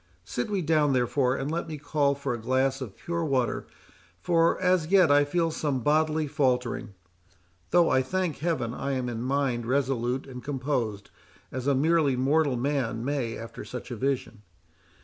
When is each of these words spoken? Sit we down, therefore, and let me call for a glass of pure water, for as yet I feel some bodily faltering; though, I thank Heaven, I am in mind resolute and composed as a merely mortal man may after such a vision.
Sit 0.25 0.49
we 0.49 0.63
down, 0.63 0.93
therefore, 0.93 1.35
and 1.35 1.51
let 1.51 1.67
me 1.67 1.77
call 1.77 2.15
for 2.15 2.33
a 2.33 2.41
glass 2.41 2.81
of 2.81 2.97
pure 2.97 3.23
water, 3.23 3.67
for 4.19 4.59
as 4.59 4.87
yet 4.87 5.11
I 5.11 5.23
feel 5.23 5.51
some 5.51 5.81
bodily 5.81 6.25
faltering; 6.25 6.95
though, 7.69 7.91
I 7.91 8.01
thank 8.01 8.39
Heaven, 8.39 8.73
I 8.73 8.93
am 8.93 9.07
in 9.07 9.21
mind 9.21 9.67
resolute 9.67 10.25
and 10.25 10.43
composed 10.43 11.11
as 11.51 11.67
a 11.67 11.75
merely 11.75 12.15
mortal 12.15 12.57
man 12.57 13.05
may 13.05 13.37
after 13.37 13.63
such 13.63 13.91
a 13.91 13.95
vision. 13.95 14.41